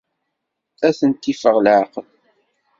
[0.87, 2.07] Ad ten-iffeɣ leɛqel.